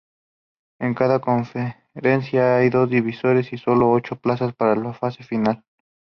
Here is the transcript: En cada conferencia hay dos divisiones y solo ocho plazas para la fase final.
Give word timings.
En 0.79 0.95
cada 0.95 1.19
conferencia 1.19 2.55
hay 2.57 2.71
dos 2.71 2.89
divisiones 2.89 3.53
y 3.53 3.59
solo 3.59 3.91
ocho 3.91 4.15
plazas 4.15 4.51
para 4.55 4.73
la 4.75 4.93
fase 4.95 5.21
final. 5.23 5.63